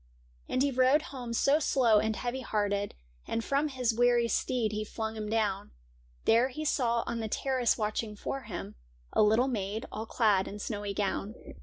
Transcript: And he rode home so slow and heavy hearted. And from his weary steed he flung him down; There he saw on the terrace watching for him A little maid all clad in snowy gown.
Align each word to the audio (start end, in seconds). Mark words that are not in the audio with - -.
And 0.49 0.63
he 0.63 0.71
rode 0.71 1.03
home 1.13 1.31
so 1.31 1.59
slow 1.59 1.99
and 1.99 2.15
heavy 2.15 2.39
hearted. 2.41 2.95
And 3.27 3.43
from 3.43 3.67
his 3.67 3.93
weary 3.93 4.27
steed 4.27 4.71
he 4.71 4.83
flung 4.83 5.15
him 5.15 5.29
down; 5.29 5.73
There 6.25 6.49
he 6.49 6.65
saw 6.65 7.03
on 7.05 7.19
the 7.19 7.27
terrace 7.27 7.77
watching 7.77 8.15
for 8.15 8.41
him 8.45 8.73
A 9.13 9.21
little 9.21 9.47
maid 9.47 9.85
all 9.91 10.07
clad 10.07 10.47
in 10.47 10.57
snowy 10.57 10.95
gown. 10.95 11.35